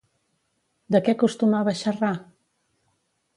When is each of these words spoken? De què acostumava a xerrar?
De 0.95 1.01
què 1.07 1.15
acostumava 1.17 1.75
a 1.75 1.79
xerrar? 1.83 2.11